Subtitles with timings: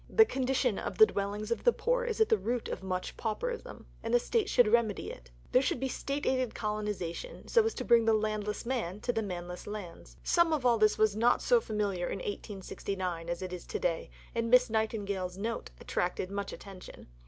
[0.09, 3.85] The condition of the dwellings of the poor is at the root of much pauperism,
[4.01, 5.29] and the State should remedy it.
[5.51, 9.21] There should be State aided colonization, so as to bring the landless man to the
[9.21, 10.17] manless lands.
[10.23, 14.09] Some of all this was not so familiar in 1869 as it is to day,
[14.33, 17.05] and Miss Nightingale's "Note" attracted much attention.